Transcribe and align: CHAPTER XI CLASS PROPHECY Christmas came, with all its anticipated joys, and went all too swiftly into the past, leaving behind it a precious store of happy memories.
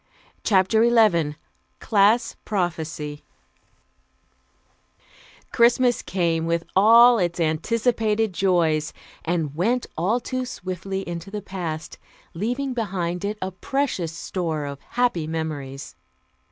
CHAPTER 0.43 0.83
XI 0.89 1.35
CLASS 1.79 2.35
PROPHECY 2.43 3.23
Christmas 5.51 6.01
came, 6.01 6.47
with 6.47 6.63
all 6.75 7.19
its 7.19 7.39
anticipated 7.39 8.33
joys, 8.33 8.93
and 9.23 9.53
went 9.55 9.85
all 9.95 10.19
too 10.19 10.43
swiftly 10.43 11.07
into 11.07 11.29
the 11.29 11.43
past, 11.43 11.99
leaving 12.33 12.73
behind 12.73 13.23
it 13.23 13.37
a 13.43 13.51
precious 13.51 14.11
store 14.11 14.65
of 14.65 14.79
happy 14.89 15.27
memories. 15.27 15.95